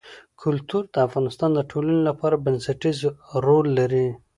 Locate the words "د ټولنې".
1.55-2.01